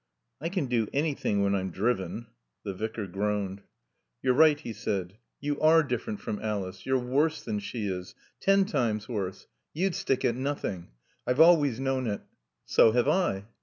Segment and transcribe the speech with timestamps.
[0.41, 2.25] "I can do anything when I'm driven."
[2.63, 3.61] The Vicar groaned.
[4.23, 5.19] "You're right," he said.
[5.39, 6.87] "You are different from Alice.
[6.87, 9.45] You're worse than she is ten times worse.
[9.75, 10.87] You'd stick at nothing.
[11.27, 12.21] I've always known it."
[12.65, 13.45] "So have I."